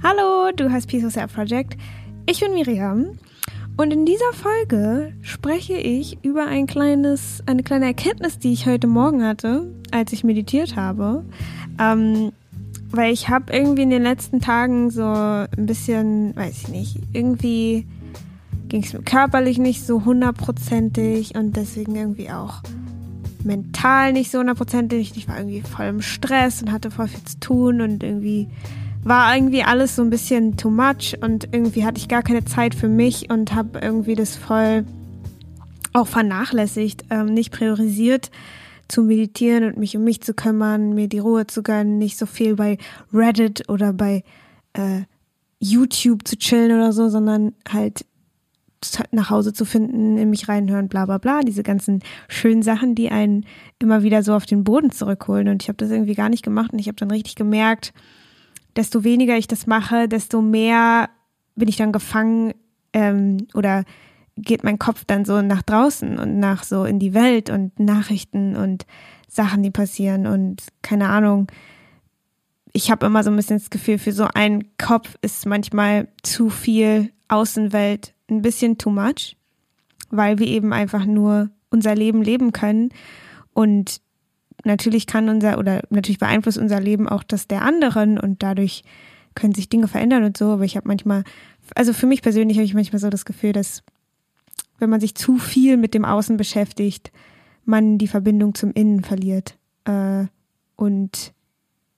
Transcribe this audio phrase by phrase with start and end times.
[0.00, 1.76] Hallo, du hast Peace of Self Project.
[2.26, 3.18] Ich bin Miriam
[3.76, 8.86] und in dieser Folge spreche ich über ein kleines, eine kleine Erkenntnis, die ich heute
[8.86, 11.24] Morgen hatte, als ich meditiert habe.
[11.80, 12.30] Ähm,
[12.90, 17.84] weil ich habe irgendwie in den letzten Tagen so ein bisschen, weiß ich nicht, irgendwie
[18.68, 22.62] ging es mir körperlich nicht so hundertprozentig und deswegen irgendwie auch
[23.42, 25.16] mental nicht so hundertprozentig.
[25.16, 28.48] Ich war irgendwie voll im Stress und hatte voll viel zu tun und irgendwie
[29.08, 32.74] war irgendwie alles so ein bisschen too much und irgendwie hatte ich gar keine Zeit
[32.74, 34.84] für mich und habe irgendwie das voll
[35.92, 38.30] auch vernachlässigt, ähm, nicht priorisiert
[38.86, 42.26] zu meditieren und mich um mich zu kümmern, mir die Ruhe zu gönnen, nicht so
[42.26, 42.78] viel bei
[43.12, 44.24] Reddit oder bei
[44.72, 45.02] äh,
[45.60, 48.04] YouTube zu chillen oder so, sondern halt
[49.10, 53.10] nach Hause zu finden, in mich reinhören, bla bla bla, diese ganzen schönen Sachen, die
[53.10, 53.44] einen
[53.78, 55.48] immer wieder so auf den Boden zurückholen.
[55.48, 57.92] Und ich habe das irgendwie gar nicht gemacht und ich habe dann richtig gemerkt,
[58.78, 61.10] desto weniger ich das mache, desto mehr
[61.56, 62.54] bin ich dann gefangen
[62.92, 63.84] ähm, oder
[64.36, 68.54] geht mein Kopf dann so nach draußen und nach so in die Welt und Nachrichten
[68.54, 68.86] und
[69.26, 71.48] Sachen, die passieren und keine Ahnung.
[72.72, 76.48] Ich habe immer so ein bisschen das Gefühl, für so einen Kopf ist manchmal zu
[76.48, 79.36] viel Außenwelt ein bisschen too much,
[80.10, 82.90] weil wir eben einfach nur unser Leben leben können
[83.54, 84.00] und
[84.64, 88.82] natürlich kann unser oder natürlich beeinflusst unser Leben auch das der anderen und dadurch
[89.34, 91.24] können sich Dinge verändern und so, aber ich habe manchmal
[91.74, 93.82] also für mich persönlich habe ich manchmal so das Gefühl, dass
[94.78, 97.12] wenn man sich zu viel mit dem Außen beschäftigt,
[97.64, 99.58] man die Verbindung zum Innen verliert.
[99.84, 100.26] Äh,
[100.76, 101.32] und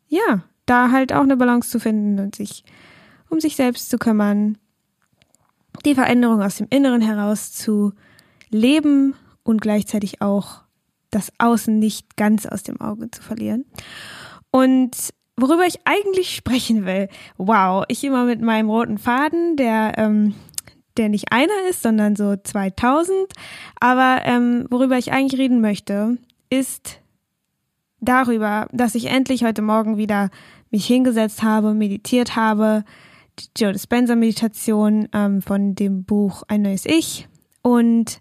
[0.09, 2.65] ja, da halt auch eine Balance zu finden und sich
[3.29, 4.59] um sich selbst zu kümmern,
[5.85, 7.93] die Veränderung aus dem Inneren heraus zu
[8.49, 9.15] leben
[9.45, 10.63] und gleichzeitig auch
[11.11, 13.65] das Außen nicht ganz aus dem Auge zu verlieren.
[14.51, 14.97] Und
[15.37, 20.35] worüber ich eigentlich sprechen will, wow, ich immer mit meinem roten Faden, der, ähm,
[20.97, 23.33] der nicht einer ist, sondern so 2000.
[23.81, 26.19] Aber ähm, worüber ich eigentlich reden möchte,
[26.51, 27.01] ist
[28.01, 30.31] darüber, dass ich endlich heute Morgen wieder
[30.71, 32.85] mich hingesetzt habe, meditiert habe,
[33.39, 37.29] die Joe Dispenza Meditation ähm, von dem Buch Ein neues Ich.
[37.63, 38.21] Und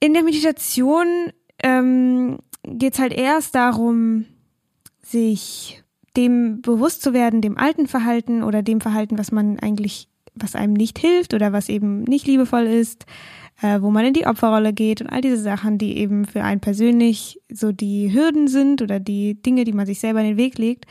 [0.00, 1.06] in der Meditation
[1.62, 4.26] ähm, geht es halt erst darum,
[5.02, 5.82] sich
[6.16, 10.72] dem bewusst zu werden, dem alten Verhalten oder dem Verhalten, was man eigentlich, was einem
[10.72, 13.06] nicht hilft oder was eben nicht liebevoll ist,
[13.62, 16.60] äh, wo man in die Opferrolle geht und all diese Sachen, die eben für einen
[16.60, 20.58] persönlich so die Hürden sind oder die Dinge, die man sich selber in den Weg
[20.58, 20.86] legt.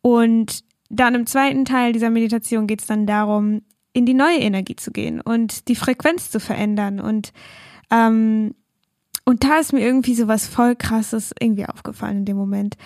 [0.00, 4.76] Und dann im zweiten Teil dieser Meditation geht es dann darum, in die neue Energie
[4.76, 7.00] zu gehen und die Frequenz zu verändern.
[7.00, 7.32] Und,
[7.90, 8.54] ähm,
[9.24, 12.76] und da ist mir irgendwie so was voll krasses irgendwie aufgefallen in dem Moment,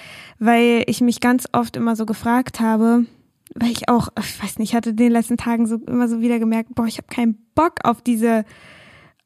[0.41, 3.07] weil ich mich ganz oft immer so gefragt habe,
[3.55, 6.21] weil ich auch, ich weiß nicht, ich hatte in den letzten Tagen so immer so
[6.21, 8.45] wieder gemerkt, boah, ich habe keinen Bock auf diese,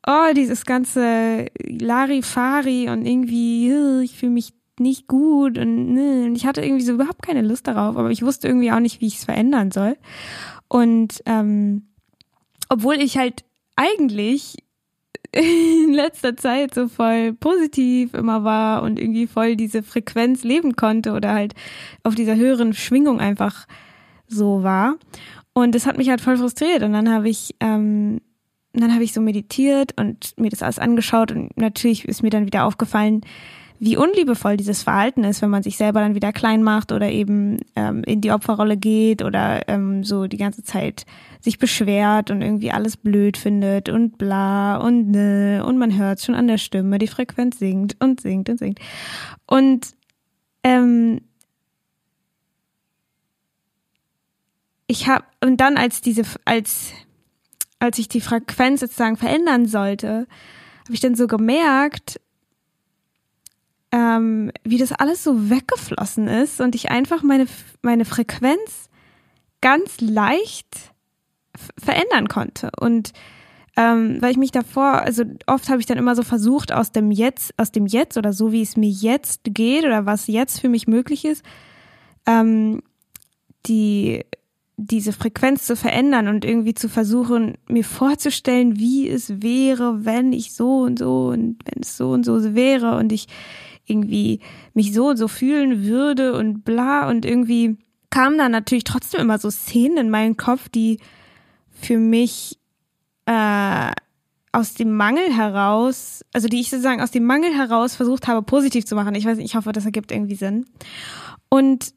[0.07, 3.73] oh, dieses ganze Larifari und irgendwie,
[4.03, 7.67] ich fühle mich nicht gut und, ne, und ich hatte irgendwie so überhaupt keine Lust
[7.67, 9.97] darauf, aber ich wusste irgendwie auch nicht, wie ich es verändern soll.
[10.69, 11.87] Und ähm,
[12.69, 13.45] obwohl ich halt
[13.77, 14.57] eigentlich
[15.33, 21.13] in letzter Zeit so voll positiv immer war und irgendwie voll diese Frequenz leben konnte
[21.13, 21.55] oder halt
[22.03, 23.67] auf dieser höheren Schwingung einfach
[24.29, 24.97] so war.
[25.53, 26.83] Und das hat mich halt voll frustriert.
[26.83, 28.21] Und dann habe ich, ähm,
[28.73, 32.45] dann habe ich so meditiert und mir das alles angeschaut und natürlich ist mir dann
[32.45, 33.23] wieder aufgefallen,
[33.79, 37.59] wie unliebevoll dieses Verhalten ist, wenn man sich selber dann wieder klein macht oder eben
[37.75, 41.05] ähm, in die Opferrolle geht oder ähm, so die ganze Zeit
[41.41, 46.35] sich beschwert und irgendwie alles blöd findet und bla und ne und man hört schon
[46.35, 48.81] an der Stimme, die Frequenz singt und singt und singt.
[49.47, 49.89] Und
[50.65, 51.21] ähm,
[54.87, 56.93] ich habe und dann als diese als
[57.79, 60.27] als ich die Frequenz sozusagen verändern sollte,
[60.85, 62.21] habe ich dann so gemerkt,
[63.93, 67.47] ähm, wie das alles so weggeflossen ist und ich einfach meine,
[67.83, 68.91] meine Frequenz
[69.61, 70.93] ganz leicht
[71.79, 72.71] verändern konnte.
[72.79, 73.13] Und
[73.77, 77.11] ähm, weil ich mich davor, also oft habe ich dann immer so versucht, aus dem
[77.11, 80.71] Jetzt, aus dem Jetzt oder so, wie es mir jetzt geht oder was jetzt für
[80.71, 81.45] mich möglich ist,
[82.27, 82.83] ähm,
[83.67, 84.25] die
[84.79, 90.55] diese Frequenz zu verändern und irgendwie zu versuchen, mir vorzustellen, wie es wäre, wenn ich
[90.55, 93.27] so und so und wenn es so und so wäre und ich
[93.87, 94.41] irgendwie
[94.75, 97.79] mich so und so fühlen würde und bla und irgendwie
[98.11, 100.99] kamen dann natürlich trotzdem immer so Szenen in meinen Kopf, die
[101.71, 102.59] für mich
[103.27, 103.91] äh,
[104.53, 108.87] aus dem Mangel heraus, also die ich sozusagen aus dem Mangel heraus versucht habe, positiv
[108.87, 109.15] zu machen.
[109.15, 110.65] Ich weiß nicht, ich hoffe, das ergibt irgendwie Sinn.
[111.51, 111.93] Und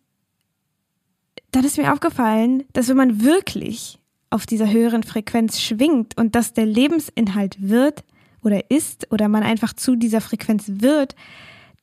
[1.51, 3.99] dann ist mir aufgefallen, dass wenn man wirklich
[4.29, 8.03] auf dieser höheren Frequenz schwingt und dass der Lebensinhalt wird
[8.43, 11.15] oder ist oder man einfach zu dieser Frequenz wird,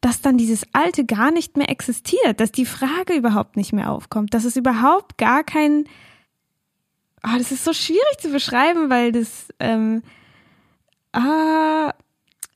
[0.06, 4.34] dass dann dieses Alte gar nicht mehr existiert, dass die Frage überhaupt nicht mehr aufkommt,
[4.34, 5.82] dass es überhaupt gar kein,
[7.24, 10.04] oh, das ist so schwierig zu beschreiben, weil das, ähm,
[11.10, 11.92] ah,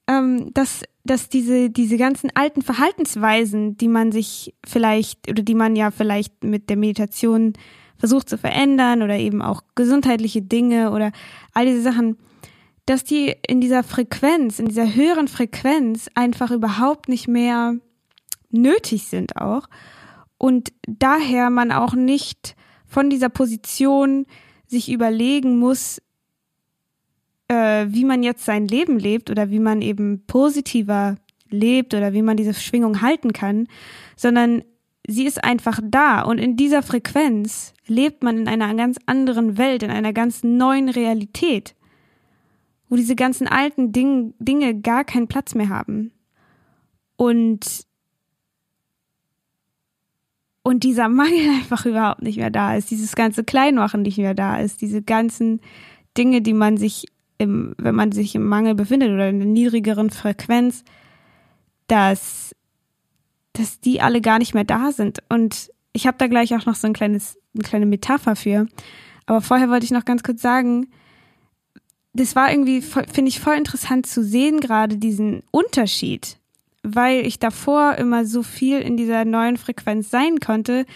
[0.07, 5.75] ähm, dass, dass diese, diese ganzen alten Verhaltensweisen, die man sich vielleicht oder die man
[5.75, 7.55] ja vielleicht mit der Meditation
[7.99, 11.11] versucht zu verändern oder eben auch gesundheitliche Dinge oder
[11.53, 12.17] all diese Sachen,
[12.91, 17.77] dass die in dieser Frequenz, in dieser höheren Frequenz einfach überhaupt nicht mehr
[18.51, 19.69] nötig sind auch.
[20.39, 22.57] Und daher man auch nicht
[22.87, 24.27] von dieser Position
[24.67, 26.03] sich überlegen muss,
[27.47, 31.15] äh, wie man jetzt sein Leben lebt oder wie man eben positiver
[31.49, 33.69] lebt oder wie man diese Schwingung halten kann,
[34.17, 34.65] sondern
[35.07, 39.85] sie ist einfach da und in dieser Frequenz lebt man in einer ganz anderen Welt,
[39.85, 41.77] in einer ganz neuen Realität
[42.91, 46.11] wo diese ganzen alten Ding, Dinge gar keinen Platz mehr haben.
[47.17, 47.87] Und,
[50.65, 54.59] und dieser Mangel einfach überhaupt nicht mehr da ist, dieses ganze Kleinmachen nicht mehr da
[54.59, 55.61] ist, diese ganzen
[56.19, 57.07] Dinge, die man sich
[57.39, 60.85] im, wenn man sich im Mangel befindet oder in einer niedrigeren Frequenz,
[61.87, 62.55] dass,
[63.53, 65.21] dass die alle gar nicht mehr da sind.
[65.29, 68.67] Und ich habe da gleich auch noch so ein kleines, eine kleine Metapher für.
[69.27, 70.89] Aber vorher wollte ich noch ganz kurz sagen,
[72.13, 76.39] das war irgendwie, finde ich, voll interessant zu sehen, gerade diesen Unterschied,
[76.83, 80.87] weil ich davor immer so viel in dieser neuen Frequenz sein konnte,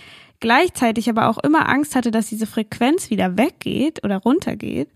[0.40, 4.88] gleichzeitig aber auch immer Angst hatte, dass diese Frequenz wieder weggeht oder runtergeht.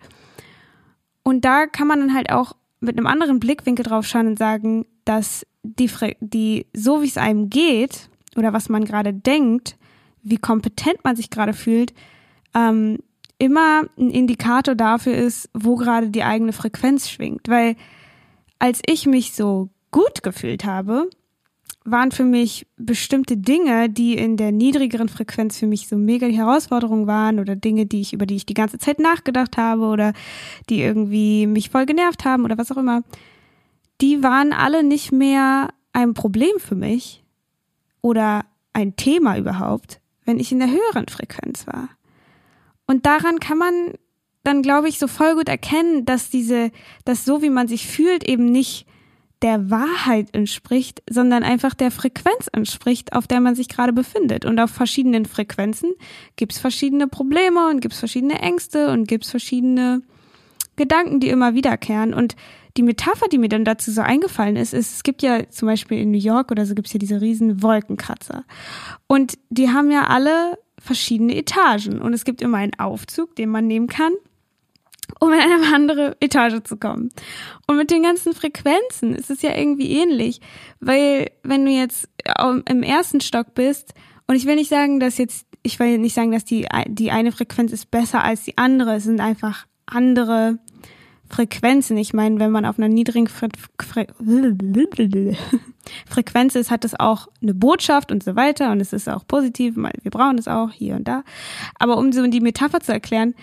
[1.23, 4.87] Und da kann man dann halt auch mit einem anderen Blickwinkel drauf schauen und sagen,
[5.05, 9.77] dass die, die so wie es einem geht oder was man gerade denkt,
[10.23, 11.95] wie kompetent man sich gerade fühlt,
[12.55, 12.99] ähm,
[13.39, 17.49] immer ein Indikator dafür ist, wo gerade die eigene Frequenz schwingt.
[17.49, 17.77] Weil
[18.59, 21.09] als ich mich so gut gefühlt habe,
[21.85, 26.37] waren für mich bestimmte Dinge, die in der niedrigeren Frequenz für mich so mega die
[26.37, 30.13] Herausforderung waren oder Dinge, die ich, über die ich die ganze Zeit nachgedacht habe oder
[30.69, 33.03] die irgendwie mich voll genervt haben oder was auch immer,
[34.01, 37.25] die waren alle nicht mehr ein Problem für mich
[38.03, 41.89] oder ein Thema überhaupt, wenn ich in der höheren Frequenz war.
[42.89, 43.93] Und daran kann man
[44.43, 46.73] dann, glaube ich, so voll gut erkennen, dass diese,
[47.05, 48.87] dass so wie man sich fühlt, eben nicht
[49.43, 54.45] der Wahrheit entspricht, sondern einfach der Frequenz entspricht, auf der man sich gerade befindet.
[54.45, 55.93] Und auf verschiedenen Frequenzen
[56.37, 60.03] gibt es verschiedene Probleme und gibt es verschiedene Ängste und gibt es verschiedene
[60.75, 62.15] Gedanken, die immer wiederkehren.
[62.15, 62.35] Und
[62.77, 65.99] die Metapher, die mir dann dazu so eingefallen ist, ist, es gibt ja zum Beispiel
[65.99, 68.45] in New York oder so gibt es ja diese riesen Wolkenkratzer.
[69.07, 73.67] Und die haben ja alle verschiedene Etagen und es gibt immer einen Aufzug, den man
[73.67, 74.13] nehmen kann,
[75.21, 77.11] um in eine andere Etage zu kommen.
[77.67, 80.41] Und mit den ganzen Frequenzen ist es ja irgendwie ähnlich,
[80.81, 82.09] weil wenn du jetzt
[82.67, 83.95] im ersten Stock bist
[84.27, 87.33] und ich will nicht sagen, dass jetzt ich will nicht sagen, dass die die eine
[87.33, 90.59] Frequenz ist besser als die andere, es sind einfach andere
[91.29, 91.97] Frequenzen.
[91.97, 93.49] Ich meine, wenn man auf einer niedrigen Fre
[93.81, 94.07] Fre
[96.09, 99.77] Frequenz ist, hat es auch eine Botschaft und so weiter und es ist auch positiv.
[99.77, 101.23] Wir brauchen es auch hier und da.
[101.79, 103.35] Aber um so die Metapher zu erklären,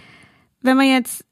[0.61, 1.25] wenn man jetzt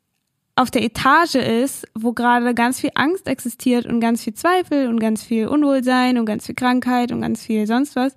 [0.56, 5.00] auf der Etage ist, wo gerade ganz viel Angst existiert und ganz viel Zweifel und
[5.00, 8.14] ganz viel Unwohlsein und ganz viel Krankheit und ganz viel sonst was,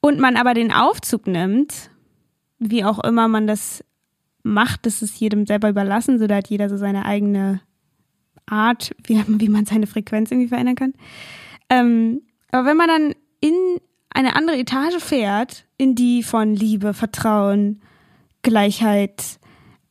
[0.00, 1.90] und man aber den Aufzug nimmt,
[2.58, 3.84] wie auch immer man das
[4.42, 7.60] macht, das ist jedem selber überlassen, so da hat jeder so seine eigene
[8.46, 10.92] Art, wie, wie man seine Frequenz irgendwie verändern kann.
[11.68, 17.82] Ähm, aber wenn man dann in eine andere Etage fährt, in die von Liebe, Vertrauen,
[18.42, 19.38] Gleichheit,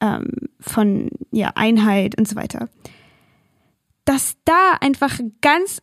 [0.02, 2.70] ähm, von ja, Einheit und so weiter,
[4.06, 5.82] dass da einfach ganz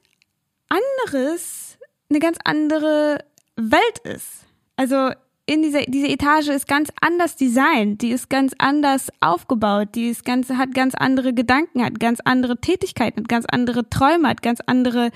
[0.69, 3.25] anderes, eine ganz andere
[3.57, 4.47] Welt ist.
[4.77, 5.11] Also
[5.47, 10.25] in dieser diese Etage ist ganz anders designt, die ist ganz anders aufgebaut, die ist
[10.25, 14.61] ganz hat ganz andere Gedanken, hat ganz andere Tätigkeiten, hat ganz andere Träume, hat ganz
[14.67, 15.11] andere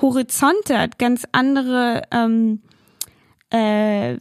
[0.00, 2.62] Horizonte, hat ganz andere ähm,
[3.50, 4.16] äh,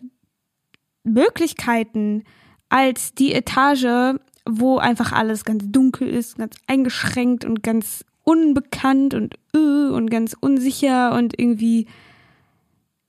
[1.04, 2.24] Möglichkeiten
[2.70, 9.36] als die Etage, wo einfach alles ganz dunkel ist, ganz eingeschränkt und ganz unbekannt und
[9.56, 11.88] uh, und ganz unsicher und irgendwie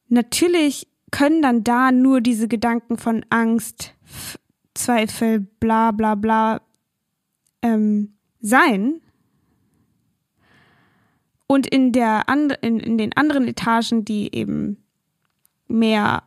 [0.08, 3.94] natürlich können dann da nur diese Gedanken von Angst,
[4.74, 6.60] Zweifel, bla bla bla
[7.62, 9.00] ähm, sein.
[11.46, 14.76] Und in, der and in, in den anderen Etagen, die eben
[15.66, 16.22] mehr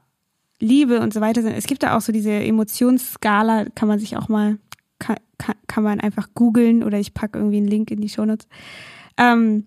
[0.60, 1.54] Liebe und so weiter sind.
[1.54, 4.58] Es gibt da auch so diese Emotionsskala, kann man sich auch mal,
[5.00, 8.48] kann, kann, kann man einfach googeln oder ich packe irgendwie einen Link in die Shownotes.
[9.18, 9.66] Ähm,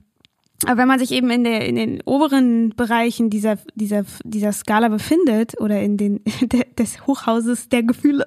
[0.65, 4.89] aber wenn man sich eben in, der, in den oberen Bereichen dieser, dieser, dieser Skala
[4.89, 8.27] befindet oder in den de, des Hochhauses der Gefühle,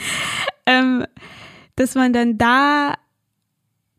[0.66, 1.06] ähm,
[1.76, 2.94] dass man dann da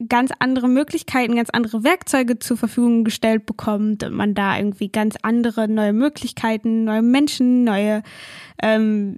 [0.10, 5.16] ganz andere Möglichkeiten, ganz andere Werkzeuge zur Verfügung gestellt bekommt und man da irgendwie ganz
[5.22, 8.04] andere neue Möglichkeiten, neue Menschen, neue
[8.62, 9.16] ähm,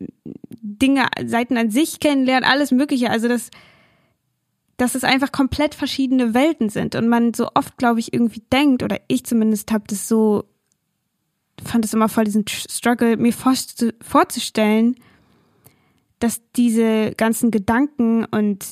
[0.62, 3.10] Dinge, Seiten an sich kennenlernt, alles Mögliche.
[3.10, 3.50] Also das,
[4.78, 8.84] dass es einfach komplett verschiedene Welten sind und man so oft, glaube ich, irgendwie denkt,
[8.84, 10.46] oder ich zumindest habe das so,
[11.64, 14.96] fand es immer voll diesen Struggle, mir vorzustellen,
[16.20, 18.66] dass diese ganzen Gedanken und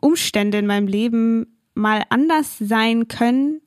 [0.00, 3.62] Umstände in meinem Leben mal anders sein können,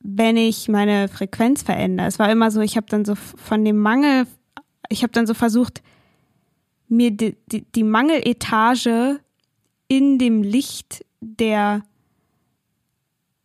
[0.00, 2.08] wenn ich meine Frequenz verändere.
[2.08, 4.26] Es war immer so, ich habe dann so von dem Mangel,
[4.88, 5.82] ich habe dann so versucht,
[6.92, 9.20] mir die, die, die Mangeletage
[9.88, 11.82] in dem Licht der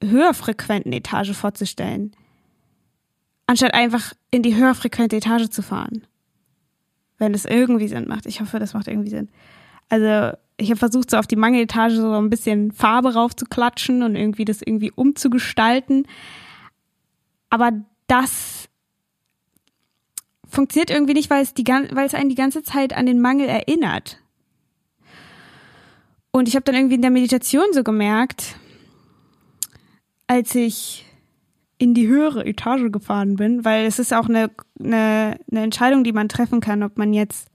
[0.04, 2.16] höher frequenten Etage vorzustellen,
[3.46, 6.06] anstatt einfach in die höher frequente Etage zu fahren.
[7.18, 8.26] Wenn es irgendwie Sinn macht.
[8.26, 9.30] Ich hoffe, das macht irgendwie Sinn.
[9.90, 14.46] Also ich habe versucht, so auf die Mangeletage so ein bisschen Farbe raufzuklatschen und irgendwie
[14.46, 16.06] das irgendwie umzugestalten.
[17.50, 17.72] Aber
[18.08, 18.67] das
[20.58, 23.48] funktioniert irgendwie nicht, weil es, die, weil es einen die ganze Zeit an den Mangel
[23.48, 24.20] erinnert.
[26.32, 28.56] Und ich habe dann irgendwie in der Meditation so gemerkt,
[30.26, 31.06] als ich
[31.78, 34.50] in die höhere Etage gefahren bin, weil es ist auch eine,
[34.80, 37.50] eine, eine Entscheidung, die man treffen kann, ob man jetzt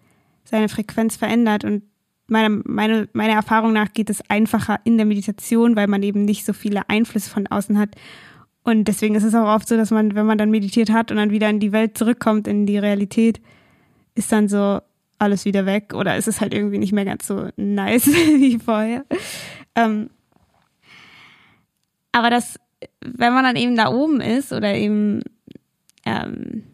[0.44, 1.64] seine Frequenz verändert.
[1.64, 1.82] Und
[2.28, 6.44] meiner meine, meine Erfahrung nach geht es einfacher in der Meditation, weil man eben nicht
[6.44, 7.96] so viele Einflüsse von außen hat.
[8.64, 11.16] Und deswegen ist es auch oft so, dass man, wenn man dann meditiert hat und
[11.16, 13.40] dann wieder in die Welt zurückkommt, in die Realität,
[14.14, 14.80] ist dann so
[15.18, 19.04] alles wieder weg oder ist es halt irgendwie nicht mehr ganz so nice wie vorher.
[19.74, 20.10] Ähm,
[22.12, 22.58] aber das,
[23.00, 25.22] wenn man dann eben da oben ist oder eben
[26.04, 26.64] ähm,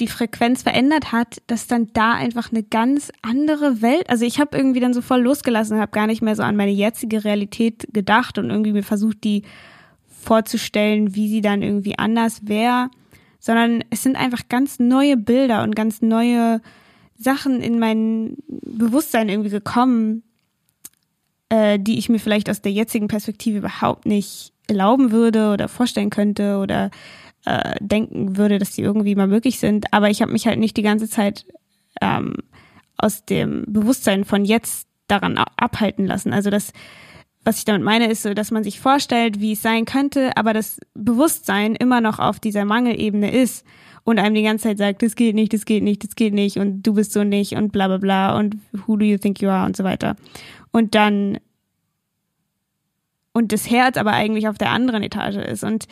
[0.00, 4.56] die Frequenz verändert hat, dass dann da einfach eine ganz andere Welt, also ich habe
[4.56, 8.38] irgendwie dann so voll losgelassen, habe gar nicht mehr so an meine jetzige Realität gedacht
[8.38, 9.42] und irgendwie mir versucht, die
[10.24, 12.90] vorzustellen, wie sie dann irgendwie anders wäre,
[13.38, 16.60] sondern es sind einfach ganz neue Bilder und ganz neue
[17.16, 20.22] Sachen in mein Bewusstsein irgendwie gekommen,
[21.48, 26.10] äh, die ich mir vielleicht aus der jetzigen Perspektive überhaupt nicht erlauben würde oder vorstellen
[26.10, 26.90] könnte oder
[27.44, 29.92] äh, denken würde, dass die irgendwie mal möglich sind.
[29.92, 31.46] Aber ich habe mich halt nicht die ganze Zeit
[32.00, 32.36] ähm,
[32.96, 36.32] aus dem Bewusstsein von jetzt daran abhalten lassen.
[36.32, 36.72] Also das,
[37.44, 40.52] was ich damit meine, ist so, dass man sich vorstellt, wie es sein könnte, aber
[40.52, 43.64] das Bewusstsein immer noch auf dieser Mangelebene ist
[44.04, 46.58] und einem die ganze Zeit sagt, das geht nicht, das geht nicht, das geht nicht
[46.58, 49.48] und du bist so nicht und bla bla bla und who do you think you
[49.48, 50.16] are und so weiter.
[50.72, 51.38] Und dann
[53.32, 55.86] und das Herz aber eigentlich auf der anderen Etage ist und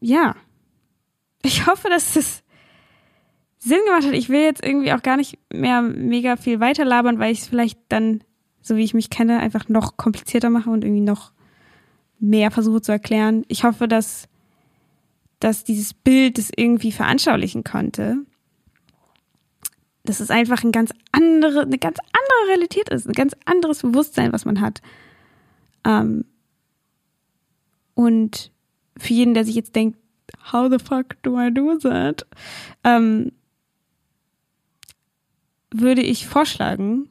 [0.00, 0.34] ja,
[1.42, 2.42] ich hoffe, dass es
[3.58, 4.14] Sinn gemacht hat.
[4.14, 7.78] Ich will jetzt irgendwie auch gar nicht mehr mega viel weiterlabern, weil ich es vielleicht
[7.88, 8.22] dann,
[8.60, 11.32] so wie ich mich kenne, einfach noch komplizierter mache und irgendwie noch
[12.18, 13.44] mehr versuche zu erklären.
[13.48, 14.28] Ich hoffe, dass,
[15.40, 18.18] dass dieses Bild das irgendwie veranschaulichen konnte.
[20.08, 24.32] Dass es einfach ein ganz andere, eine ganz andere Realität ist, ein ganz anderes Bewusstsein,
[24.32, 24.80] was man hat.
[25.84, 26.24] Ähm,
[27.92, 28.50] und
[28.96, 29.98] für jeden, der sich jetzt denkt,
[30.50, 32.26] how the fuck do I do that?
[32.84, 33.32] Ähm,
[35.70, 37.10] würde ich vorschlagen,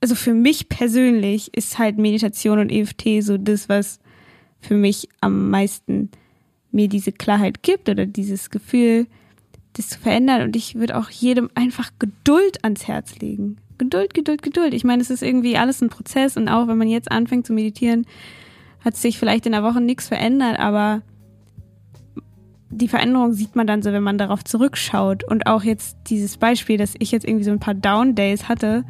[0.00, 3.98] also für mich persönlich ist halt Meditation und EFT so das, was
[4.60, 6.12] für mich am meisten
[6.70, 9.08] mir diese Klarheit gibt oder dieses Gefühl,
[9.78, 10.42] das zu verändern.
[10.42, 13.56] Und ich würde auch jedem einfach Geduld ans Herz legen.
[13.78, 14.74] Geduld, Geduld, Geduld.
[14.74, 17.52] Ich meine, es ist irgendwie alles ein Prozess und auch wenn man jetzt anfängt zu
[17.52, 18.06] meditieren,
[18.84, 21.02] hat sich vielleicht in der Woche nichts verändert, aber
[22.70, 25.24] die Veränderung sieht man dann so, wenn man darauf zurückschaut.
[25.24, 28.84] Und auch jetzt dieses Beispiel, dass ich jetzt irgendwie so ein paar Down Days hatte,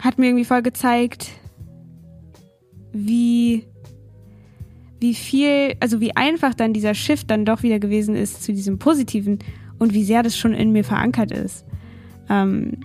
[0.00, 1.28] hat mir irgendwie voll gezeigt,
[2.92, 3.66] wie,
[5.00, 8.78] wie viel, also wie einfach dann dieser Shift dann doch wieder gewesen ist zu diesem
[8.78, 9.38] Positiven
[9.78, 11.64] und wie sehr das schon in mir verankert ist.
[12.28, 12.78] Ähm,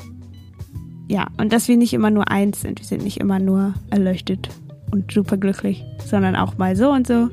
[1.08, 2.80] ja, und dass wir nicht immer nur eins sind.
[2.80, 4.50] Wir sind nicht immer nur erleuchtet
[4.92, 7.30] und superglücklich, sondern auch mal so und so.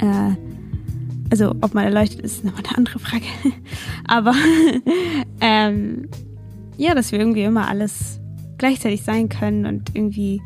[0.00, 0.34] Äh,
[1.30, 3.24] also ob man erleuchtet ist, ist nochmal eine andere Frage.
[4.06, 4.34] Aber
[5.40, 6.08] ähm,
[6.76, 8.20] ja, dass wir irgendwie immer alles
[8.58, 10.40] gleichzeitig sein können und irgendwie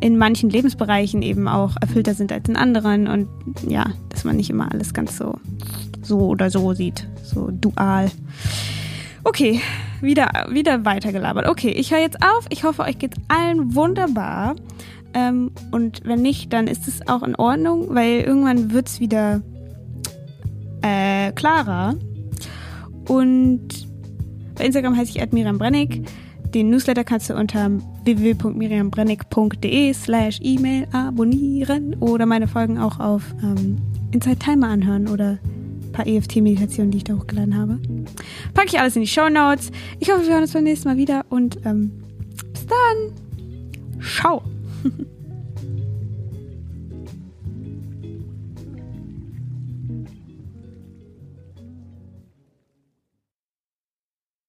[0.00, 3.28] in manchen Lebensbereichen eben auch erfüllter sind als in anderen und
[3.66, 5.34] ja, dass man nicht immer alles ganz so
[6.02, 8.10] so oder so sieht, so dual.
[9.24, 9.60] Okay,
[10.00, 11.46] wieder, wieder weitergelabert.
[11.46, 12.46] Okay, ich höre jetzt auf.
[12.48, 14.56] Ich hoffe, euch geht's allen wunderbar.
[15.12, 19.42] Ähm, und wenn nicht, dann ist es auch in Ordnung, weil irgendwann wird's wieder
[20.82, 21.96] äh, klarer.
[23.08, 23.68] Und
[24.56, 26.02] bei Instagram heiße ich Miriam Brennig.
[26.54, 27.70] Den Newsletter kannst du unter
[28.18, 33.78] www.miriambrennig.de slash E-Mail abonnieren oder meine Folgen auch auf ähm,
[34.12, 37.78] Inside Timer anhören oder ein paar EFT-Meditationen, die ich da hochgeladen habe.
[38.54, 39.70] Packe ich alles in die Show Notes.
[39.98, 41.92] Ich hoffe, wir hören uns beim nächsten Mal wieder und ähm,
[42.52, 44.00] bis dann.
[44.00, 44.42] Ciao.